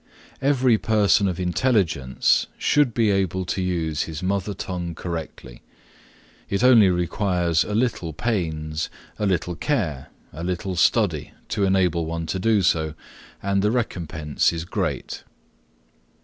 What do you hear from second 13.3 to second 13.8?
and the